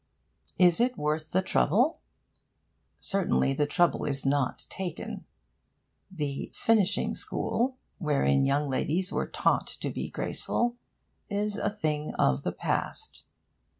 [0.57, 1.99] Is it worth the trouble?
[2.99, 5.25] Certainly the trouble is not taken.
[6.09, 10.75] The 'finishing school,' wherein young ladies were taught to be graceful,
[11.29, 13.25] is a thing of the past.